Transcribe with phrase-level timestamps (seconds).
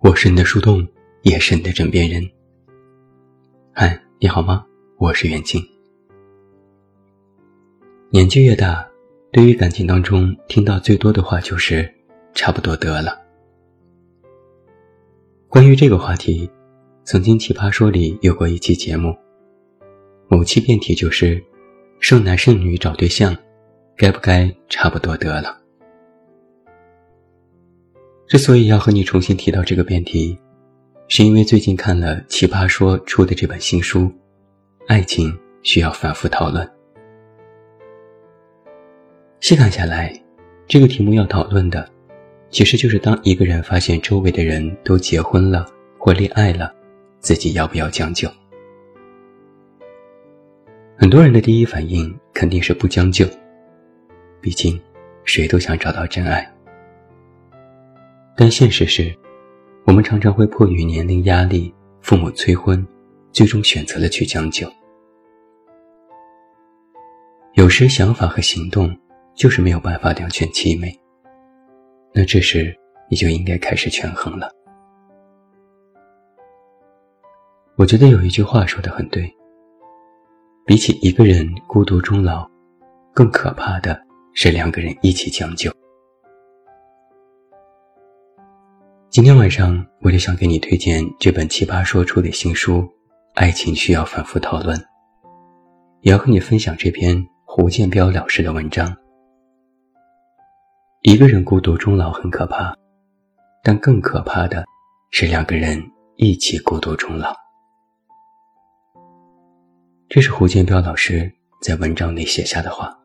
[0.00, 0.86] 我是你的树洞，
[1.22, 2.22] 也是你的枕边人。
[3.72, 4.64] 嗨，你好吗？
[4.96, 5.60] 我是袁静。
[8.10, 8.88] 年纪越大，
[9.32, 11.92] 对于感情当中听到最多的话就是
[12.32, 13.18] “差不多得了”。
[15.50, 16.48] 关于这个话题，
[17.02, 19.12] 曾经《奇葩说》里有过一期节目，
[20.28, 21.42] 某期辩题就是
[21.98, 23.36] “剩男剩女找对象，
[23.96, 25.57] 该不该差不多得了”。
[28.28, 30.38] 之所以要和你重新提到这个辩题，
[31.08, 34.00] 是因为最近看了《奇葩说》出的这本新书
[34.86, 36.66] 《爱情需要反复讨论》。
[39.40, 40.12] 细看下来，
[40.66, 41.90] 这个题目要讨论的，
[42.50, 45.66] 其实就是当一个人发现周围的人都结婚了
[45.98, 46.70] 或恋爱了，
[47.20, 48.30] 自己要不要将就？
[50.98, 53.24] 很多人的第一反应肯定是不将就，
[54.42, 54.78] 毕竟
[55.24, 56.46] 谁都想找到真爱。
[58.40, 59.12] 但现实是，
[59.84, 62.86] 我们常常会迫于年龄压力、父母催婚，
[63.32, 64.64] 最终选择了去将就。
[67.54, 68.96] 有时想法和行动
[69.34, 70.96] 就是没有办法两全其美，
[72.14, 72.72] 那这时
[73.10, 74.48] 你就应该开始权衡了。
[77.74, 79.28] 我觉得有一句话说的很对：
[80.64, 82.48] 比起一个人孤独终老，
[83.12, 84.00] 更可怕的
[84.32, 85.76] 是两个人一起将就。
[89.18, 92.82] 今天晚上我就想给你推荐这本奇葩说出的新书
[93.34, 94.78] 《爱情需要反复讨论》，
[96.02, 98.96] 也要和你分享这篇胡建彪老师的文章。
[101.00, 102.72] 一个人孤独终老很可怕，
[103.64, 104.64] 但更可怕的
[105.10, 105.82] 是两个人
[106.14, 107.34] 一起孤独终老。
[110.08, 111.28] 这是胡建彪老师
[111.60, 112.96] 在文章里写下的话。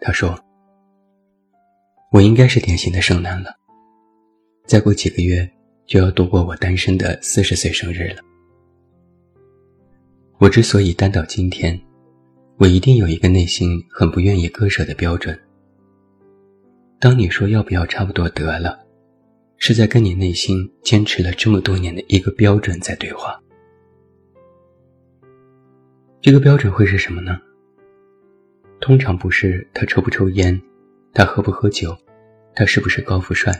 [0.00, 0.36] 他说。
[2.12, 3.50] 我应该是典型的剩男了。
[4.66, 5.50] 再过几个月
[5.86, 8.22] 就要度过我单身的四十岁生日了。
[10.38, 11.80] 我之所以单到今天，
[12.58, 15.38] 我一定有一个内心很不愿意割舍的标准。
[17.00, 18.78] 当你说要不要差不多得了，
[19.56, 23.40] 是在跟你内心坚持了这么多年的一个标准在对话。
[26.20, 27.40] 这个标准会是什么呢？
[28.80, 30.60] 通常不是他抽不抽烟。
[31.14, 31.96] 他喝不喝酒？
[32.54, 33.52] 他是不是高富帅？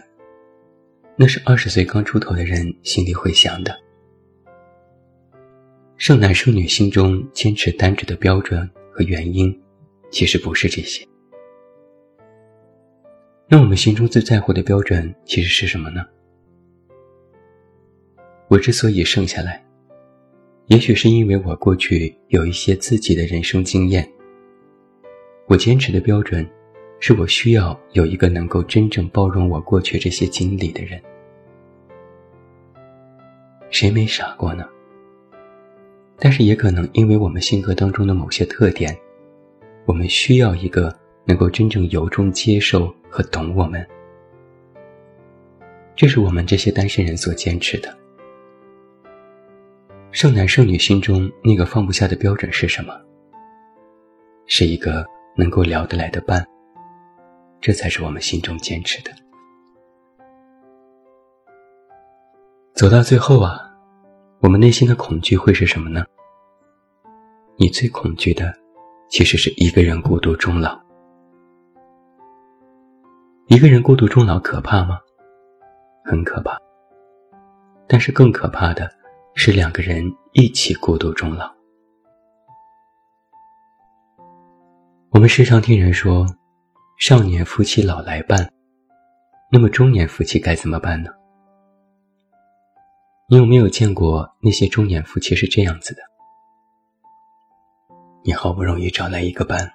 [1.16, 3.78] 那是二十岁刚出头的人心里会想的。
[5.96, 9.54] 剩男剩女心中坚持单着的标准和原因，
[10.10, 11.06] 其实不是这些。
[13.48, 16.02] 那我们心中最在乎的标准其实是什么呢？
[18.48, 19.62] 我之所以剩下来，
[20.68, 24.10] 也许是因为我过去有一些自己的人生经验。
[25.46, 26.48] 我坚持的标准。
[27.04, 31.02] 是我需要有一个能够真正包容我过去这些经历的人。
[33.70, 34.64] 谁没傻过呢？
[36.16, 38.96] 但是也可能因为我们性格当中的某些特点，
[39.84, 43.84] 我们需要一个能够真正由衷接受和懂我们。
[45.96, 47.92] 这是我们这些单身人所坚持的。
[50.12, 52.94] 剩男剩女心中那个放不下的标准是什么？
[54.46, 55.04] 是一个
[55.36, 56.46] 能够聊得来的伴。
[57.62, 59.12] 这才是我们心中坚持的。
[62.74, 63.72] 走到最后啊，
[64.40, 66.04] 我们内心的恐惧会是什么呢？
[67.56, 68.52] 你最恐惧的，
[69.08, 70.76] 其实是一个人孤独终老。
[73.46, 74.98] 一个人孤独终老可怕吗？
[76.04, 76.58] 很可怕。
[77.86, 78.90] 但是更可怕的
[79.34, 81.48] 是两个人一起孤独终老。
[85.10, 86.26] 我们时常听人说。
[87.04, 88.48] 少年夫妻老来伴，
[89.50, 91.10] 那么中年夫妻该怎么办呢？
[93.28, 96.02] 你有没有见过那些中年夫妻是这样子的？
[98.22, 99.68] 你好不容易找来一个伴，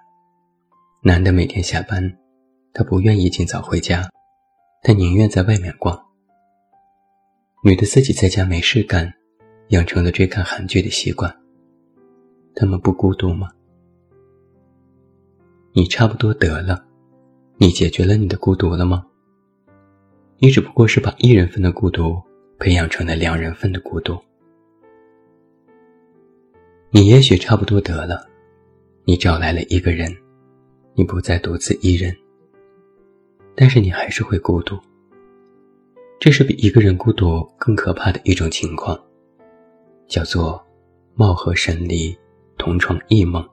[1.03, 2.17] 男的每天下班，
[2.71, 4.09] 他不愿意尽早回家，
[4.81, 6.01] 他宁愿在外面逛。
[7.61, 9.13] 女的自己在家没事干，
[9.71, 11.37] 养成了追看韩剧的习惯。
[12.55, 13.49] 他们不孤独吗？
[15.73, 16.86] 你差不多得了。
[17.59, 19.03] 你解决了你的孤独了吗？
[20.37, 22.21] 你只不过是把一人份的孤独
[22.59, 24.15] 培养成了两人份的孤独。
[26.91, 28.27] 你也许差不多得了，
[29.05, 30.15] 你找来了一个人，
[30.93, 32.15] 你不再独自一人。
[33.55, 34.77] 但是你还是会孤独，
[36.19, 38.95] 这是比一个人孤独更可怕的一种情况，
[40.07, 40.63] 叫做
[41.15, 42.15] 貌合神离，
[42.55, 43.43] 同床异梦。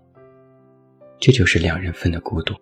[1.18, 2.54] 这就是两人份的孤独。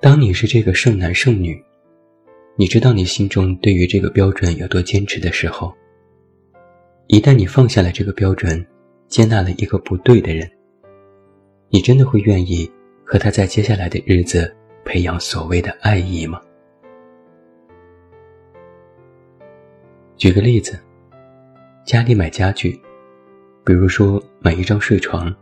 [0.00, 1.60] 当你是这个剩男剩女，
[2.54, 5.74] 你知道你心中对于这个标准有多坚持的时候，
[7.08, 8.64] 一旦你放下了这个标准，
[9.08, 10.48] 接纳了一个不对的人，
[11.68, 12.70] 你真的会愿意
[13.04, 14.54] 和他在接下来的日子
[14.84, 16.40] 培养所谓的爱意吗？
[20.16, 20.78] 举个例子，
[21.84, 22.80] 家里买家具，
[23.64, 25.34] 比如说买一张睡床，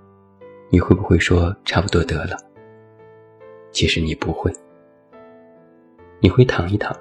[0.70, 2.38] 你会不会说差不多得了？
[3.76, 4.50] 其实你不会，
[6.20, 6.99] 你会躺一躺，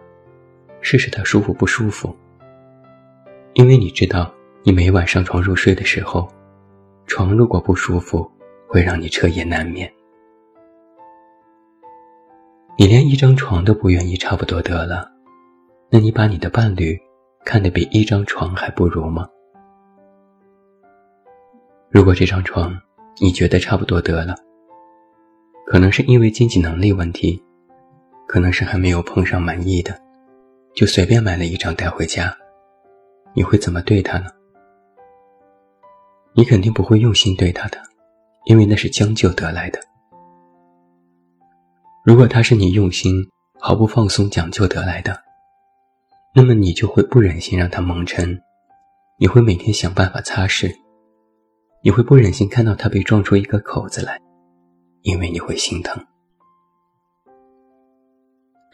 [0.81, 2.13] 试试它舒服不舒服，
[3.54, 4.30] 因为你知道，
[4.62, 6.27] 你每晚上床入睡的时候，
[7.07, 8.30] 床如果不舒服，
[8.68, 9.89] 会让你彻夜难眠。
[12.78, 15.10] 你连一张床都不愿意差不多得了，
[15.89, 17.00] 那你把你的伴侣
[17.45, 19.25] 看得比一张床还不如吗？
[21.89, 22.78] 如果这张床
[23.21, 24.36] 你觉得差不多得了，
[25.66, 27.42] 可能是因为经济能力问题，
[28.28, 30.00] 可能是还没有碰上满意的，
[30.76, 32.36] 就随便买了一张带回家。
[33.34, 34.28] 你会怎么对他呢？
[36.34, 37.80] 你肯定不会用心对他的，
[38.46, 39.80] 因为那是将就得来的。
[42.04, 43.28] 如果他是你用心、
[43.60, 45.20] 毫不放松讲究得来的，
[46.36, 48.40] 那么你就会不忍心让他蒙尘，
[49.18, 50.72] 你会每天想办法擦拭，
[51.82, 54.22] 你会不忍心看到他被撞出一个口子来。
[55.06, 56.04] 因为你会心疼，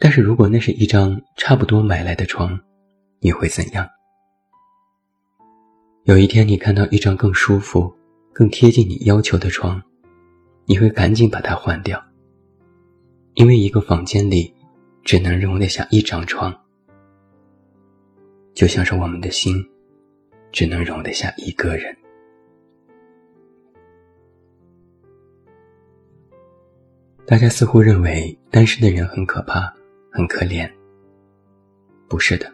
[0.00, 2.58] 但是如果那是一张差不多买来的床，
[3.20, 3.86] 你会怎样？
[6.04, 7.94] 有一天你看到一张更舒服、
[8.32, 9.82] 更贴近你要求的床，
[10.64, 12.02] 你会赶紧把它换掉，
[13.34, 14.54] 因为一个房间里
[15.04, 16.58] 只能容得下一张床，
[18.54, 19.62] 就像是我们的心
[20.50, 21.94] 只能容得下一个人。
[27.32, 29.72] 大家似乎认为单身的人很可怕，
[30.10, 30.70] 很可怜。
[32.06, 32.46] 不是的，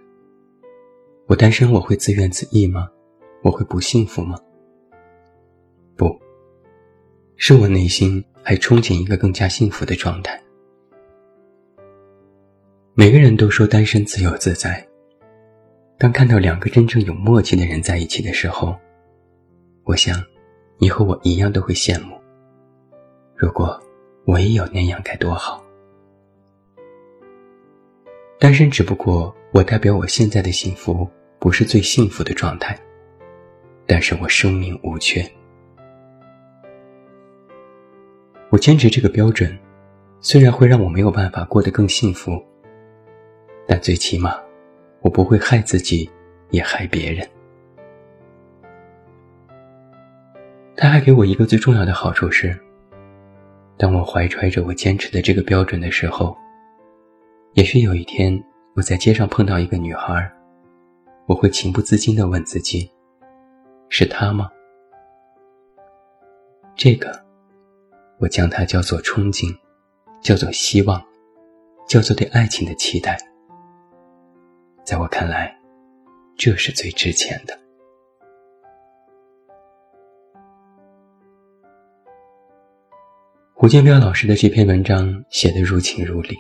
[1.26, 2.88] 我单身我会自怨自艾吗？
[3.42, 4.38] 我会不幸福吗？
[5.96, 6.16] 不，
[7.34, 10.40] 是我内心还憧憬一个更加幸福的状态。
[12.94, 14.86] 每个人都说单身自由自在，
[15.98, 18.78] 当看到两个真正有默契的人在一起的时候，
[19.82, 20.22] 我想，
[20.78, 22.16] 你和我一样都会羡慕。
[23.34, 23.76] 如果。
[24.28, 25.64] 我也有那样该多好！
[28.38, 31.08] 单身只不过我代表我现在的幸福
[31.38, 32.78] 不是最幸福的状态，
[33.86, 35.24] 但是我生命无缺。
[38.50, 39.58] 我坚持这个标准，
[40.20, 42.32] 虽然会让我没有办法过得更幸福，
[43.66, 44.38] 但最起码
[45.00, 46.10] 我不会害自己，
[46.50, 47.26] 也害别人。
[50.76, 52.54] 他还给我一个最重要的好处是。
[53.78, 56.36] 当我怀揣着我坚持的这个标准的时候，
[57.52, 58.42] 也许有一天
[58.74, 60.28] 我在街上碰到一个女孩，
[61.26, 62.90] 我会情不自禁地问自己：
[63.88, 64.50] 是她吗？
[66.74, 67.24] 这个，
[68.18, 69.56] 我将它叫做憧憬，
[70.20, 71.00] 叫做希望，
[71.86, 73.16] 叫做对爱情的期待。
[74.84, 75.56] 在我看来，
[76.36, 77.56] 这是最值钱的。
[83.60, 86.36] 胡建彪老师的这篇文章写得如情如理。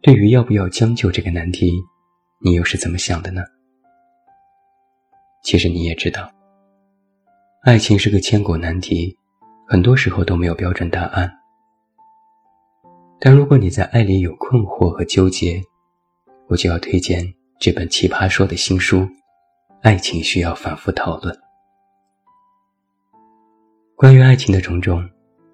[0.00, 1.72] 对于要不要将就这个难题，
[2.38, 3.42] 你又是怎么想的呢？
[5.42, 6.30] 其实你也知道，
[7.62, 9.12] 爱情是个千古难题，
[9.66, 11.28] 很多时候都没有标准答案。
[13.18, 15.60] 但如果你在爱里有困惑和纠结，
[16.46, 17.26] 我就要推荐
[17.58, 18.98] 这本《奇葩说》的新书
[19.82, 21.34] 《爱情需要反复讨论》，
[23.96, 25.10] 关于爱情的种种。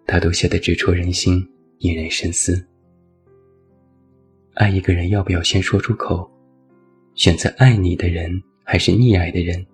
[0.07, 1.47] 他都写得直戳人心，
[1.79, 2.65] 引人深思。
[4.55, 6.31] 爱一个人要不要先说出口？
[7.15, 8.31] 选择爱你的人
[8.63, 9.67] 还是溺爱的人？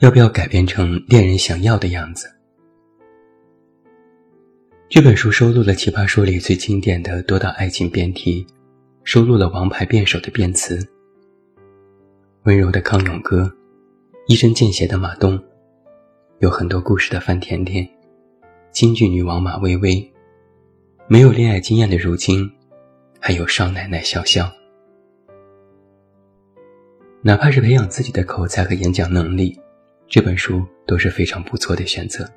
[0.00, 2.28] 要不要改变成恋人想要的样子？
[4.88, 8.46] 这本书收录了《奇葩说》里最经典的多道爱情辩题，
[9.04, 10.78] 收录了王牌辩手的辩词。
[12.44, 13.52] 温柔的康永哥，
[14.28, 15.38] 一针见血的马东，
[16.38, 17.88] 有很多故事的范甜甜。
[18.70, 20.12] 京剧女王马薇薇，
[21.08, 22.48] 没有恋爱经验的如今，
[23.18, 24.48] 还有少奶奶潇潇。
[27.22, 29.58] 哪怕是培养自己的口才和演讲能力，
[30.06, 32.28] 这本书都是非常不错的选择。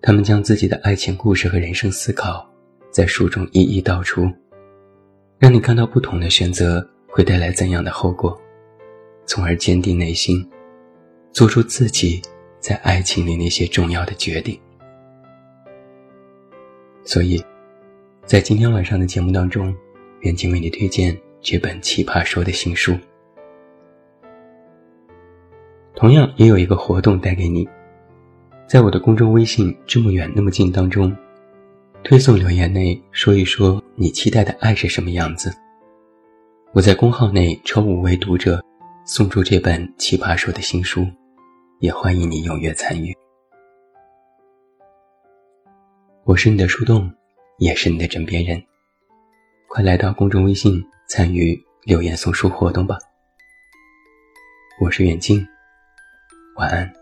[0.00, 2.48] 他们将自己的爱情故事和人生思考
[2.90, 4.30] 在书中一一道出，
[5.38, 8.40] 让你看到不同的选择会带来怎样的后果，
[9.26, 10.48] 从而坚定内心，
[11.32, 12.22] 做出自己。
[12.60, 14.58] 在爱情里那些重要的决定。
[17.02, 17.42] 所以，
[18.24, 19.74] 在今天晚上的节目当中，
[20.20, 22.96] 远近为你推荐这本《奇葩说》的新书。
[25.94, 27.68] 同样，也有一个活动带给你，
[28.66, 31.14] 在我的公众微信“这么远那么近”当中，
[32.04, 35.52] 推送留言内说一说你期待的爱是什么样子。
[36.72, 38.62] 我在公号内抽五位读者，
[39.04, 41.06] 送出这本《奇葩说》的新书，
[41.80, 43.16] 也欢迎你踊跃参与。
[46.24, 47.10] 我是你的树洞，
[47.56, 48.62] 也是你的枕边人。
[49.66, 52.98] 快来到公众微信参与留言送书活动吧。
[54.82, 55.42] 我是远近，
[56.56, 56.99] 晚安。